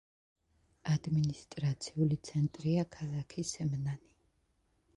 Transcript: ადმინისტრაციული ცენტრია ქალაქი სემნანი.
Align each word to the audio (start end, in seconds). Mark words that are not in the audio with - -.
ადმინისტრაციული 0.93 2.17
ცენტრია 2.29 2.87
ქალაქი 2.97 3.47
სემნანი. 3.53 3.97